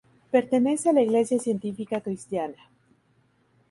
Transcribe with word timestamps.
Pertenece 0.31 0.89
a 0.89 0.93
la 0.93 1.03
iglesia 1.03 1.37
científica 1.37 2.01
cristiana. 2.01 2.57